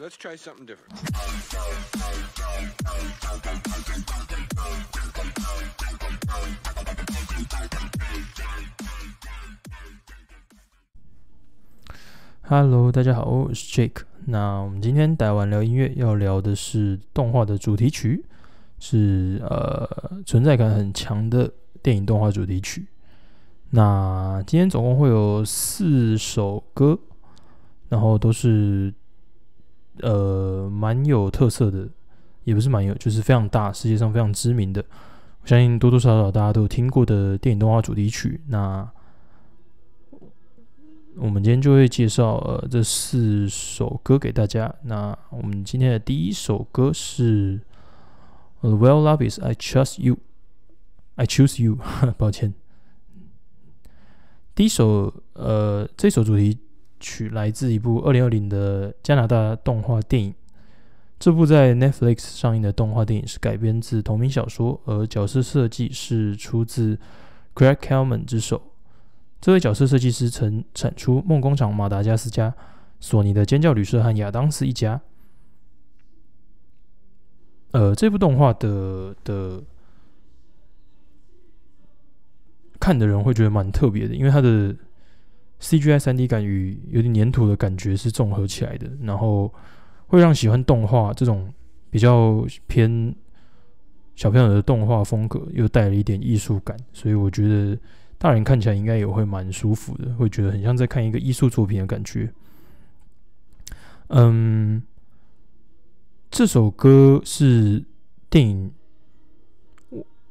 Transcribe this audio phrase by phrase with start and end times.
[0.00, 0.88] Let's try something different.
[12.40, 14.04] Hello，大家好，我是 Jake。
[14.24, 18.24] 那我们今天打完聊音乐，要聊的是动画的主题曲，
[18.78, 21.52] 是呃存在感很强的
[21.82, 22.86] 电影动画主题曲。
[23.70, 26.98] 那今天总共会有四首歌，
[27.90, 28.94] 然后都是
[30.00, 31.88] 呃蛮有特色的，
[32.44, 34.84] 也不是蛮有，就是非常大，世界上非常知名的。
[35.42, 38.40] 我相信多多少少大家都有听过的电影动画主题曲。
[38.46, 38.88] 那
[41.16, 44.74] 我们今天就会介绍呃这四首歌给大家。
[44.84, 47.60] 那我们今天的第一首歌是
[48.68, 50.14] 《Well Love Is I Trust You》
[51.16, 51.78] ，I Choose You，
[52.16, 52.54] 抱歉。
[54.54, 56.58] 第一首呃这首主题
[57.02, 60.32] 曲来自一部二零二零的加拿大动画电影。
[61.18, 66.98] 这部在 Netflix 上映的动画电影是改编自同名小说，而角色设计是出自
[67.54, 68.62] Craig Kelman 之手。
[69.40, 72.50] 这位角色设计师曾产出《梦工厂》、《马达加斯加》、
[72.98, 74.96] 索尼的《尖叫旅社》和《亚当斯一家》。
[77.72, 79.62] 呃，这部动画的的
[82.80, 84.74] 看的人会觉得蛮特别的，因为它的
[85.62, 89.54] CGI 三 D 感与有点粘土的感觉是综合起来的，然后
[90.08, 91.50] 会让喜欢动画这种
[91.88, 93.14] 比较偏
[94.16, 97.78] 小朋友的动画风格又带了一点艺术感，所以我觉得
[98.18, 102.28] 大人看起来应该也会蛮舒服的，会觉得很像在看一个艺术作品的感觉。
[104.08, 104.82] 嗯，
[106.28, 107.84] 这首歌是
[108.28, 108.72] 电影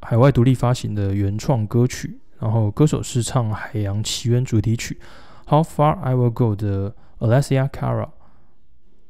[0.02, 2.20] 海外独立发行的原创歌曲。
[2.42, 5.00] 然后歌手是唱《海洋奇缘》主题曲
[5.50, 8.06] 《How Far I Will Go》的 Alessia Cara，《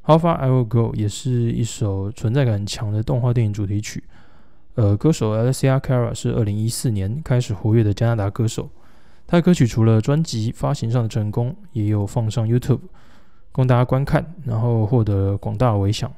[0.03, 4.03] How Far I Will Go》也是一首存在感很强的动画电影主题曲。
[4.75, 8.69] 呃，歌手 Alessia Cara 是二零一四年开始活跃的加拿大歌手。
[9.25, 12.81] 他的歌曲除了专辑发行上的成功，也有放上 YouTube
[13.53, 16.11] 供大家观看，然后获得广大回响。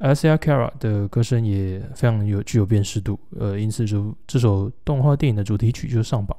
[0.00, 6.36] Alessia Cara 的歌声也非常有具有辨识度，呃，因此就这首动画电影的主题曲就上榜。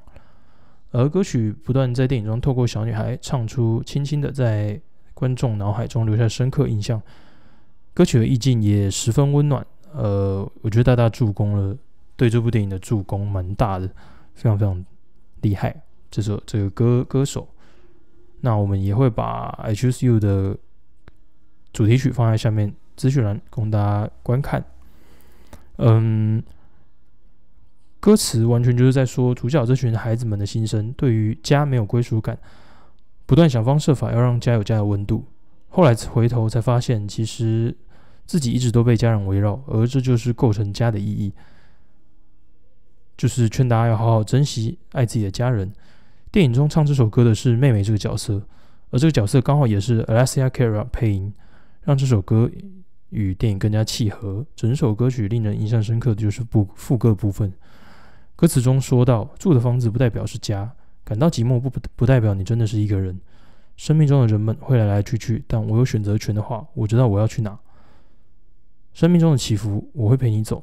[0.92, 4.80] 而歌曲不断在电影中透过小女孩唱出，轻轻的在
[5.14, 7.02] 观众脑海中留下深刻印象。
[7.94, 11.76] 歌曲的意境也十分温暖，呃，我觉得大大助攻了
[12.18, 13.88] 对这部电影的助攻蛮大的，
[14.34, 14.86] 非常非常
[15.42, 15.84] 厉害。
[16.12, 17.48] 这首这个歌歌手，
[18.42, 20.58] 那我们也会把 I Choose You 的
[21.72, 22.74] 主题曲放在下面。
[22.96, 24.64] 资讯栏供大家观看。
[25.78, 26.42] 嗯，
[28.00, 32.38] 歌词完全就是在说主角这群孩子们的心声，对于家没有归属感，
[33.26, 35.26] 不断想方设法要让家有家的温度。
[35.68, 37.76] 后来回头才发现，其实
[38.26, 41.34] 自己一直都被家人围绕，而这就是构成家的意义。
[43.18, 45.74] 就是劝大家要好好珍惜爱自己的家人。
[46.32, 48.42] 电影中唱这首歌的是妹妹这个角色，
[48.92, 51.34] 而这个角色刚好也是 Alessia Cara 配音，
[51.84, 52.50] 让这首歌。
[53.16, 54.46] 与电影更加契合。
[54.58, 57.52] 整首歌曲令人印象深刻的就是副副歌部分。
[58.36, 60.70] 歌词中说到：“住的房子不代表是家，
[61.06, 63.18] 感到寂寞不不不代表你真的是一个人。
[63.78, 67.58] 生命中的人们会来来去去，但我有选择权的话，我知道我要去哪。
[68.94, 70.62] 生命中的起伏，我会陪你走，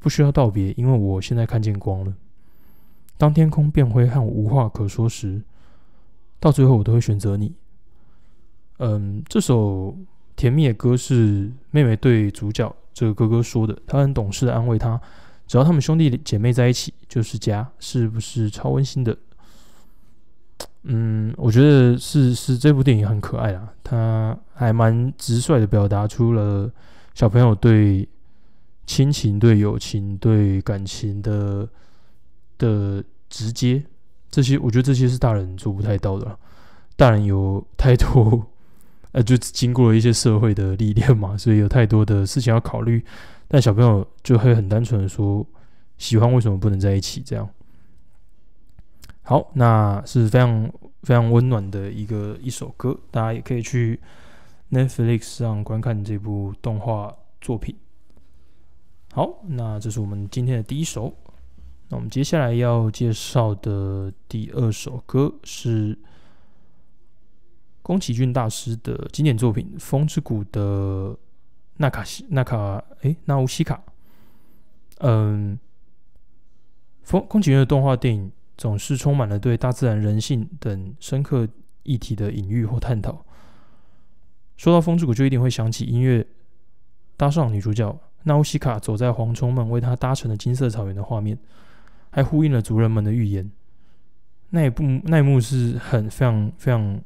[0.00, 2.12] 不需要道别，因为我现在看见光了。
[3.16, 5.42] 当天空变灰和我无话可说时，
[6.40, 7.54] 到最后我都会选择你。”
[8.78, 9.96] 嗯，这首。
[10.36, 15.00] 甜蜜的歌是妹妹对主角这个哥哥说的，他很懂事的安慰他，
[15.46, 19.16] 只要他们兄弟姐妹在一起就是家，是不是超温馨的？
[20.84, 26.70] 嗯，我觉得是是这部电影很可爱啊，他还蛮直率的表达出了
[27.14, 28.08] 小朋友对
[28.84, 31.68] 亲情、对友情、对感情的
[32.58, 33.84] 的直接，
[34.28, 36.36] 这些我觉得这些是大人做不太到的，
[36.96, 38.44] 大人有太多。
[39.12, 43.04] 呃，就经过了一些社会的历练嘛，所以有太多的事情要考虑。
[43.46, 45.46] 但小朋友就会很单纯的说，
[45.98, 47.20] 喜欢为什么不能在一起？
[47.20, 47.46] 这样。
[49.20, 50.72] 好，那是非常
[51.02, 54.00] 非常温暖的一个一首歌，大家也可以去
[54.70, 57.76] Netflix 上观看这部动画作品。
[59.12, 61.14] 好，那这是我们今天的第一首。
[61.90, 65.98] 那我们接下来要介绍的第二首歌是。
[67.82, 71.16] 宫崎骏大师的经典作品《风之谷》的
[71.78, 73.82] 纳卡西纳卡诶纳乌西卡，
[74.98, 75.58] 嗯，
[77.02, 81.48] 风宫崎骏的动画电影总是充满了对大自然、人性等深刻
[81.82, 83.24] 议题的隐喻或探讨。
[84.56, 86.24] 说到风之谷，就一定会想起音乐
[87.16, 91.36] 搭上女主角纳乌西卡走在蝗虫们为她搭成的金色草原的画面，
[92.10, 93.50] 还呼应了族人们的预言。
[94.50, 97.02] 那一部那一幕是很非常非常，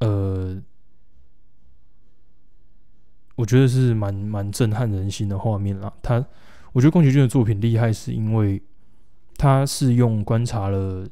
[0.00, 0.60] 呃，
[3.34, 5.92] 我觉得是蛮蛮震撼人心的画面啦。
[6.02, 6.24] 他，
[6.72, 8.62] 我觉得宫崎骏的作品厉害，是因为
[9.36, 11.06] 他是用观察了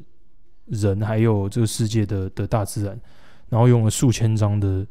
[0.67, 3.01] 人还有这个世界的的大自然，
[3.49, 4.87] 然后用了数千张的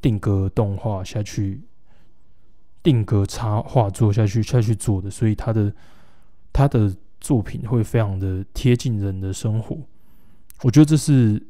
[0.00, 1.62] 定格动画下去，
[2.82, 5.74] 定格插画做下去下去做的，所以他的
[6.52, 6.94] 他的。
[7.20, 9.78] 作品会非常的贴近人的生活，
[10.60, 11.42] 我觉得这是，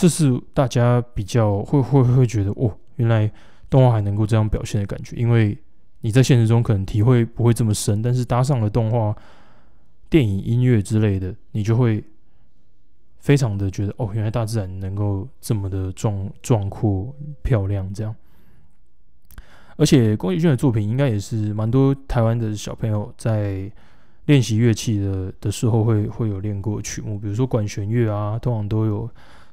[0.00, 3.30] 这是大家比较会会会觉得哦，原来
[3.68, 5.14] 动画还能够这样表现的感觉。
[5.14, 5.54] 因为
[6.00, 9.14] 你在现实中可能体会不会这么深，但是搭上了动画、
[10.08, 12.02] 电影、音乐之类的，你就会
[13.18, 18.16] 非常的觉得哦，原来大自然能够这么的壮壮阔、漂亮这样。
[19.76, 23.70] 而且宫崎骏的作品应该也是蛮多台湾的小朋友在
[24.24, 29.10] 练习乐器的的时候会会有练过曲目，比如说管弦乐啊，通常都有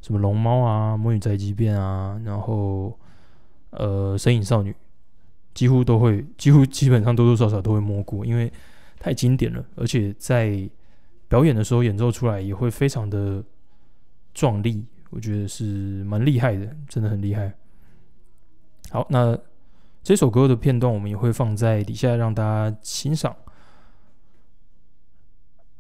[0.07, 2.98] 什么龙猫啊、魔女宅急便啊，然后
[3.71, 4.74] 呃神隐少女，
[5.54, 8.50] 几乎都会，几乎基本上多多少少都会摸过，因为
[8.98, 10.69] 太经典了，而且在
[11.27, 13.44] 表演的时候演奏出来也会非常的
[14.33, 17.54] 壮丽，我觉得是蛮厉害的，真的很厉害。
[18.89, 19.38] 好，那。
[20.04, 23.36] 这首歌的片段我们也会放在底下让大家欣赏，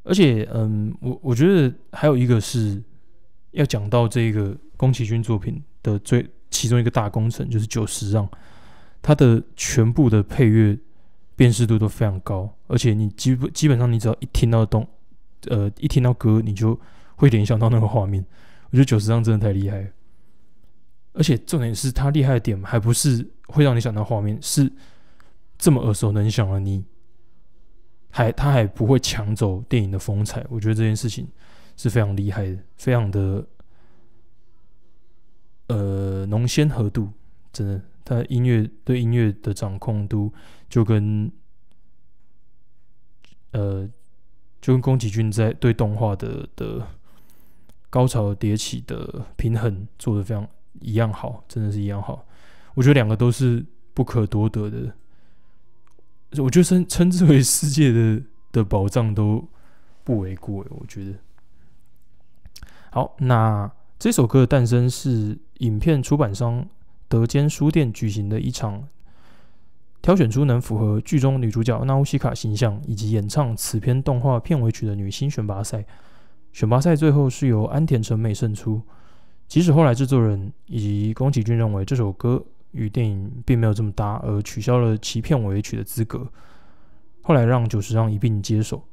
[0.03, 2.83] 而且，嗯，我我觉得还有一个是
[3.51, 8.27] 要讲到这个宫崎骏作品的最其中一个大工程，就是久石让，
[9.01, 10.77] 他的全部的配乐
[11.35, 14.87] 辨识度都非常高，而且你基本基本上你只要一听到动，
[15.47, 16.79] 呃，一听到歌，你就
[17.15, 18.25] 会联想到那个画面。
[18.69, 19.91] 我觉得久石让真的太厉害，
[21.13, 23.27] 而且重点是他厉害的点还不是。
[23.49, 24.69] 会让你想到画面是
[25.57, 26.83] 这么耳熟能详的，你
[28.09, 31.25] 还他还不会抢走电影的风采，我觉得这件事情
[31.77, 33.47] 是非常厉害的，非常的
[35.67, 37.09] 呃浓鲜合度，
[37.53, 40.33] 真的，他音乐对音乐的掌控度
[40.67, 41.31] 就跟
[43.51, 43.87] 呃
[44.59, 46.85] 就跟宫崎骏在对动画的的
[47.89, 50.45] 高潮迭起的平衡做的非常
[50.81, 52.25] 一样好，真的是一样好。
[52.73, 54.93] 我觉得两个都是不可多得的，
[56.43, 58.21] 我觉得称称之为世界的
[58.51, 59.47] 的宝藏都
[60.03, 60.65] 不为过。
[60.69, 61.13] 我觉得
[62.97, 66.67] 好，那这首歌的诞生是影片出版商
[67.07, 68.87] 德间书店举行的一场
[70.01, 75.85] 挑选出能符合剧中女主角纳乌西卡形象以及演唱此片动画片尾曲的女星选拔赛。
[76.51, 78.81] 选拔赛最后是由安田成美胜出，
[79.47, 82.43] 即使后来制作人以及宫崎骏认为这首歌。
[82.71, 86.27] 与电影并没有这么搭，而取消了其片尾曲的资格。
[87.21, 88.83] 后来让久石让一并接手，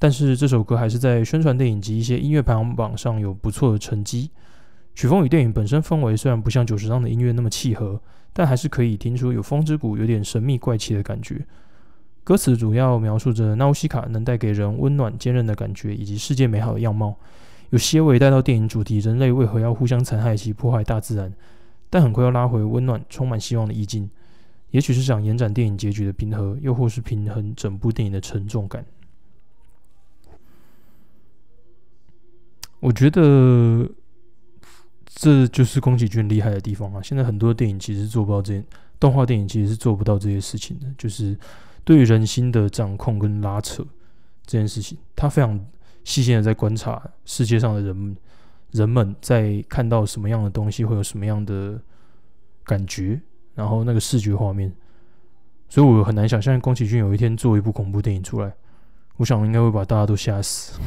[0.00, 4.30] 但是这首歌还是在宣传电影及一些音乐排行榜上有不错的成绩。
[4.94, 8.00] 曲风与电影本身氛围虽然不像久石让的音乐那么契合，
[8.32, 11.46] 但还是可以听出有风之谷有点神秘怪气的感觉。
[12.24, 17.14] 歌词主要描述着纳乌西卡能带给人温暖坚韧的感觉，以及世界美好的样貌，
[17.68, 21.30] 有些微带到电影主题：人类为何要互相残害及破坏大自然？
[21.90, 24.08] 但很快要拉回温暖、充满希望的意境，
[24.70, 28.82] 也许是想延展电影结局的平和，又或是平衡整部电影的沉重感。
[32.80, 33.88] 我觉得
[35.06, 37.00] 这就是宫崎骏厉害的地方啊！
[37.02, 38.62] 现在很多电影其实做不到这，
[38.98, 41.38] 动画电影其实是做不到这些事情的，就是
[41.84, 43.86] 对于人心的掌控跟拉扯
[44.44, 45.58] 这件事情，他非常
[46.02, 48.16] 细心的在观察世界上的人们。
[48.72, 51.76] 人们在看到什么样的东西会有什么样的
[52.62, 53.20] 感觉，
[53.52, 54.72] 然后那个视觉画面，
[55.68, 58.54] 所以我很难想象宫崎骏有一天做一部恐怖电影出来，
[59.16, 60.78] 我想应该会把大家都吓死。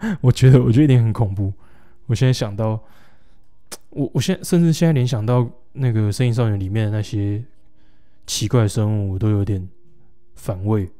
[0.20, 1.52] 我觉得，我觉得一定很恐怖。
[2.06, 2.80] 我现在想到，
[3.90, 7.42] 我我现在甚至现在联想到那个《声音少女》里面的那些
[8.26, 9.68] 奇怪生物，我都有点
[10.34, 10.90] 反胃。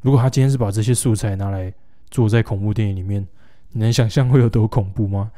[0.00, 1.72] 如果他今天是把这些素材拿来
[2.10, 3.26] 做在恐怖电影里面。
[3.74, 5.32] 你能想象会有多恐怖吗？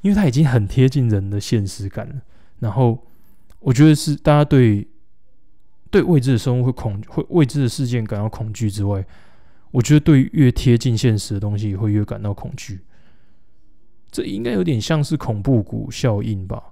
[0.00, 2.16] 因为它已经很贴近人的现实感了。
[2.58, 2.98] 然后，
[3.60, 4.84] 我觉得是大家对
[5.88, 9.06] 对未知的生物会恐会未知的事件感到恐惧之外，
[9.70, 12.80] 我觉得对越贴近现实的东西会越感到恐惧。
[14.10, 16.62] 这应该有点像是恐怖谷效应吧？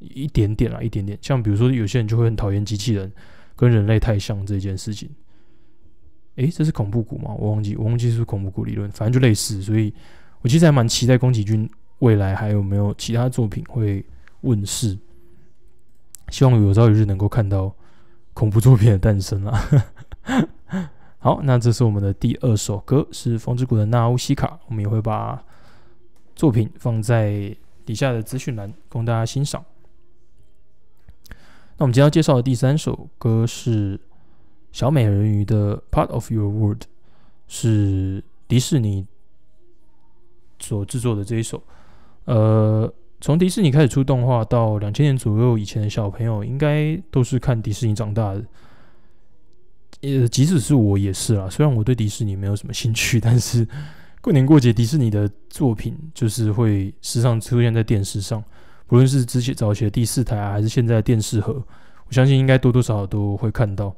[0.00, 1.18] 一点点啦，一点点。
[1.22, 3.10] 像比如说，有些人就会很讨厌机器人
[3.56, 5.08] 跟人类太像这件事情。
[6.36, 7.34] 诶，这是恐怖谷吗？
[7.38, 9.92] 我忘记，我忘记是恐怖谷理论，反正就类似，所以。
[10.44, 14.04] 我其实还蛮期待宫崎骏未来还有没有其他作品会
[14.40, 14.98] 问世。
[16.30, 17.72] 希望有朝一日能够看到
[18.34, 19.62] 恐怖作品的诞生啊！
[21.24, 24.58] 好，那这是我们的第二首歌，是风之谷的纳乌西卡。
[24.66, 25.40] 我们也会把
[26.34, 29.64] 作品放在底下的资讯栏，供大家欣赏。
[31.76, 34.00] 那我们今天要介绍的第三首歌是
[34.72, 36.82] 小美人鱼的《Part of Your World》，
[37.46, 39.06] 是迪士尼
[40.58, 41.62] 所制作的这一首。
[42.24, 48.44] 呃，从迪士尼开始出动画到两千年左右以前的小朋友，应该都是看迪士尼长大的。
[50.02, 51.48] 呃，即使是我也是啦。
[51.48, 53.66] 虽然我对迪士尼没有什么兴趣， 但是
[54.20, 58.42] 过年过节迪士尼的作品就是会时常出现在电视上，
[58.86, 61.52] 不论是之前早期的第四台啊，还是现在的电视盒，
[62.06, 63.94] 我相信应该多多少少都会看到。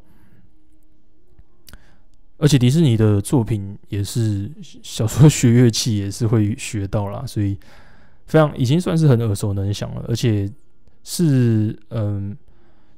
[2.37, 4.51] 而且迪士尼的作品也是
[4.83, 7.59] 小时候学乐器也是会学到啦，所以
[8.27, 10.05] 非常已经算是很耳熟能详了。
[10.07, 10.51] 而且
[11.03, 12.37] 是嗯。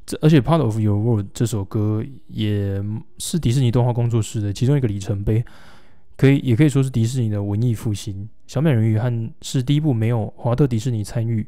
[0.07, 2.81] 这而且《Part of Your World》这首歌也
[3.19, 5.45] 是迪士尼动画工作室的其中一个里程碑，
[6.17, 8.29] 可以也可以说是迪士尼的文艺复兴。
[8.47, 11.45] 小美人鱼和是第一部没有华特迪士尼参与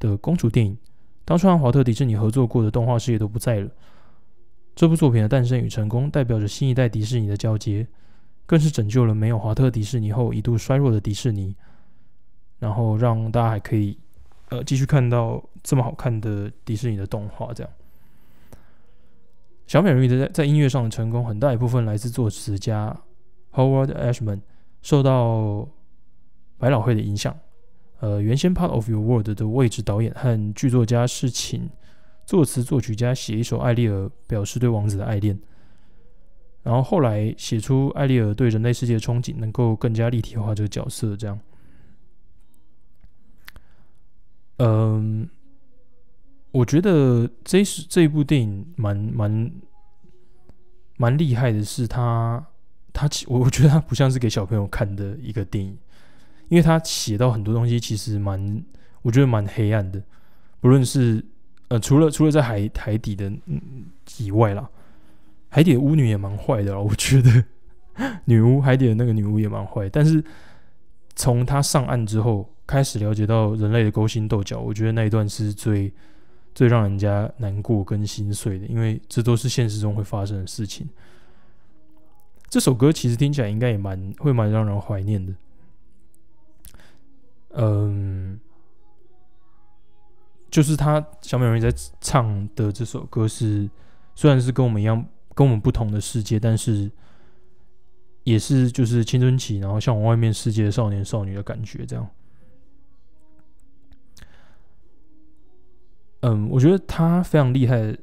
[0.00, 0.76] 的公主电影，
[1.24, 3.70] 当初和华特迪士尼合作过的动画师也都不在了。
[4.74, 7.86] 这部作品的诞生与成功，代表着新一代迪士尼的交接，
[8.44, 11.54] 更是拯救了没有华特迪士尼后一度衰弱的迪士尼，
[12.58, 13.96] 然后让大家还可以
[14.48, 17.72] 呃继续看到这么好看的迪士尼的动画这样。
[19.70, 22.92] 小美人鱼的在在音乐上的成功，很大一部分来自作词家
[23.52, 24.40] Howard Ashman
[24.82, 25.68] 受到
[26.58, 27.38] 百老汇的影响。
[28.00, 31.70] 呃，原先《Part of Your World》的位置导演和剧作家是请
[32.26, 35.38] 作词作曲家写一首艾丽尔表示对王子的爱恋，
[36.64, 41.16] 然后后来写出艾丽尔对人类世界的憧憬，能够更加立体化这个角色。
[41.16, 41.38] 这样，
[44.56, 45.30] 嗯。
[46.52, 49.52] 我觉得这是这一部电影蛮蛮
[50.96, 52.44] 蛮厉害的，是他
[52.92, 55.78] 他我我觉得他不像是给小朋友看的一个电影，
[56.48, 58.64] 因为他写到很多东西其实蛮
[59.02, 60.02] 我觉得蛮黑暗的，
[60.60, 61.24] 不论是
[61.68, 63.32] 呃除了除了在海海底的
[64.18, 64.68] 以外啦，
[65.50, 67.44] 海底的巫女也蛮坏的，我觉得
[68.24, 70.22] 女巫海底的那个女巫也蛮坏，但是
[71.14, 75.92] 从他上岸之后开始了解到人类的勾心斗角，我觉得那一段是最。
[76.54, 80.88] 最让人家难过跟心碎的，因为这都是现实中会发生的事情。
[82.48, 85.32] 这首歌其实听起来应该也蛮会蛮让人怀念的。
[87.52, 88.38] 嗯，
[90.50, 93.70] 就是他小美人鱼在唱的这首歌是，
[94.14, 95.04] 虽然是跟我们一样
[95.34, 96.90] 跟我们不同的世界，但是
[98.24, 102.08] 也是就是青春期，然后向往外面世界的少年少女的感觉，这样。
[106.22, 107.96] 嗯，我觉得他非常厉害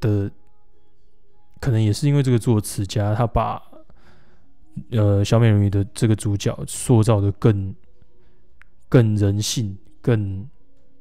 [0.00, 0.30] 的，
[1.60, 3.60] 可能也是因为这个作词家，他把
[4.90, 7.74] 呃小美人鱼的这个主角塑造的更
[8.88, 10.48] 更人性，更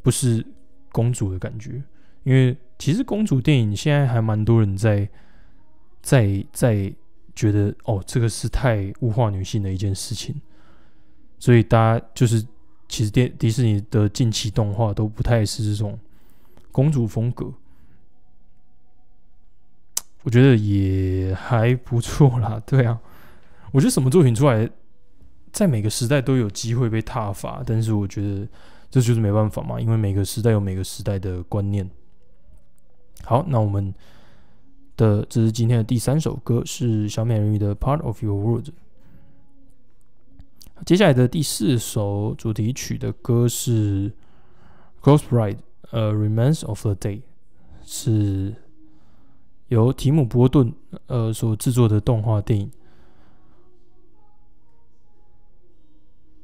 [0.02, 0.44] 不是
[0.92, 1.84] 公主的感觉。
[2.24, 5.08] 因为其实公主电影现在还蛮多人在
[6.02, 6.92] 在在
[7.36, 10.42] 觉得哦，这个是太物化女性的一件事情，
[11.38, 12.44] 所以大家就是
[12.88, 16.00] 其实电迪士尼的近期动画都不太是这种。
[16.74, 17.54] 公主风格，
[20.24, 22.62] 我觉得也还不错啦。
[22.68, 23.00] 对啊，
[23.72, 24.68] 我觉得什么作品出来，
[25.52, 28.48] 在每个时代都有机会被踏伐，但是我觉得
[28.90, 31.88] 这就是没办法嘛，因为每个时代有每个时代的观念。
[33.24, 33.94] 好，那我们
[34.98, 38.70] 的这是今天的第三首歌，是小美人鱼的《Part of Your World》。
[40.86, 44.10] 接下来的第四首主题曲的歌是
[45.02, 45.56] 《Ghost Ride》。
[45.94, 47.18] 呃，《Remains of the Day》
[47.84, 48.56] 是
[49.68, 50.74] 由提姆·波顿
[51.06, 52.72] 呃所制作的动画电影。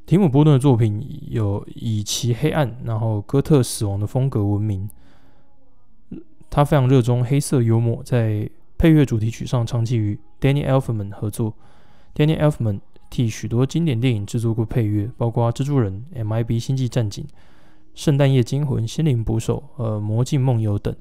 [0.06, 4.88] 提姆·波顿的作品有以其黑暗、然后哥特死亡的风格闻名。
[6.52, 11.56] 他非常热衷黑色幽默，在配乐主题曲上长期与 Danny Elfman 合作。
[12.14, 17.26] Danny Elfman 替许多经典电影制作过配乐，包括《蜘蛛人》、《MIB》、《星际战警》。
[17.94, 20.96] 圣诞夜惊魂、心灵捕手、呃，魔镜梦游等，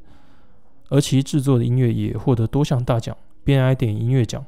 [0.88, 4.44] 而其制作的音乐也获得多项大奖，边爱电影音乐奖、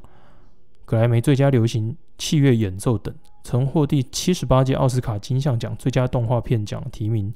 [0.84, 7.32] 格莱美最佳流行器乐演奏等，曾获第七十八届奥斯卡金像奖最佳动画片奖提名。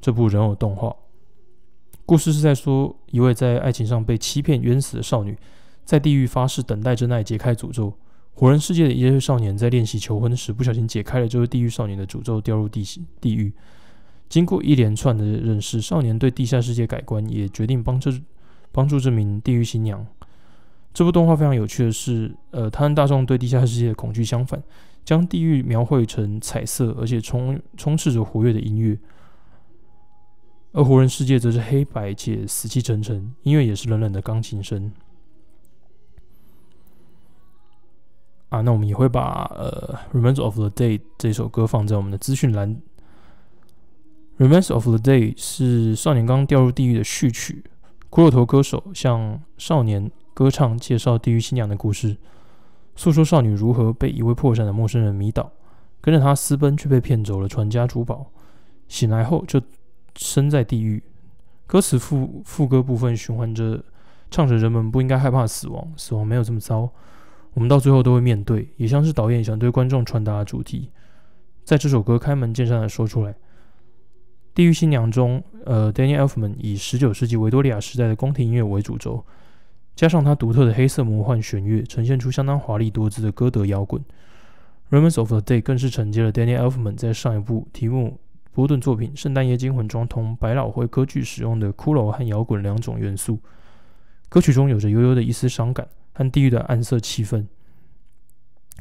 [0.00, 0.94] 这部人偶动画
[2.04, 5.36] 故事是在说一位在爱情上被欺骗冤死的少女，
[5.84, 7.92] 在地狱发誓等待真爱解开诅咒，
[8.34, 12.84] 活人世界的一些少年在练习求婚时，不小心解开了这位地狱少年的诅咒，掉入地
[13.20, 13.52] 地狱。
[14.28, 18.10] 经过一连串的认识，少年对地下世界改观，也决定帮这
[18.72, 20.04] 帮助这名地狱新娘。
[20.92, 24.62] 这部动画非常有趣的是，呃，它和大众对地下世界的恐惧相反，
[25.04, 28.98] 将地狱描绘成彩色而且充充斥着活跃的音乐，
[30.72, 34.90] 而活人世界则是黑白且死气沉沉，音乐也是冷冷的钢琴声。
[38.48, 42.74] 啊，那我们也会把呃《Remains of the Day》这首歌放在我们的资讯栏。
[44.38, 47.64] 《Remains of the Day》是少年刚掉入地狱的序曲，
[48.10, 52.18] 骷髅头歌手向少年歌唱介绍地狱新娘的故事，
[52.94, 55.50] 诉说少女如何被一位破产的陌生人迷倒，
[56.02, 58.26] 跟着他私奔却被骗走了传家珠宝，
[58.88, 59.58] 醒来后就
[60.16, 61.02] 身在地狱。
[61.66, 63.82] 歌词副副歌部分循环着，
[64.30, 66.92] 唱着人们不应该害怕死亡，死亡没有这么糟。
[67.54, 70.90] 我们到最后都会面对，也像是导演想对观众传达的主题，
[71.64, 73.32] 在这首歌开门见山的说出来。
[74.56, 79.22] 《地狱新娘》中，呃，Danny Elfman 以十九世纪维多利亚时代的宫廷音乐为主轴，
[79.94, 84.02] 加上他独特的黑色魔幻弦乐，呈现出相当华丽多姿的歌德摇滚。
[84.96, 88.18] 《Remains of the Day》更是承接了 Danny Elfman 在上一部题目
[88.52, 93.38] 波顿作品《圣诞夜惊魂》中同百老汇歌剧使用的骷髅和摇滚两种元素。
[94.30, 95.86] 歌曲中有着悠悠的一丝伤感。
[96.18, 97.44] 和地狱的暗色气氛，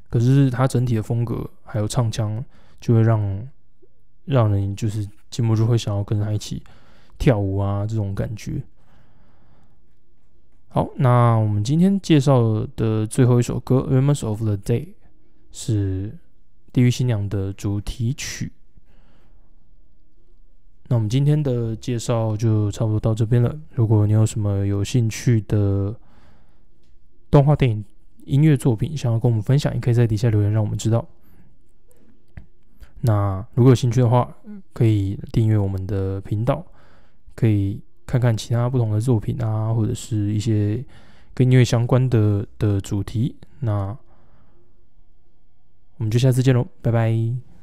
[0.10, 2.41] 可是它整体的风格还有唱腔，
[2.79, 3.46] 就会让
[4.25, 6.62] 让人就是禁不住会想要跟他一起
[7.17, 8.62] 跳舞啊，这种感觉。
[10.67, 14.84] 好，那我们今天介绍的最后一首歌《Remains of the Day》
[15.51, 16.10] 是
[16.74, 18.51] 《地狱新娘》的主题曲。
[20.88, 23.58] 那我们今天的介绍就差不多到这边了。
[23.74, 25.96] 如果你有什么有兴趣的，
[27.32, 27.84] 动画电影、
[28.25, 31.08] 音乐作品，想要跟我们分享，也可以在底下留言，让我们知道。
[33.06, 34.28] 那如果有兴趣的话，
[34.74, 36.66] 可以订阅我们的频道，
[37.36, 40.84] 可以看看其他不同的作品啊，或者是一些
[41.34, 43.36] 跟音乐相关的的主题。
[43.60, 43.96] 那
[45.98, 47.54] 我们就下次见喽，拜拜。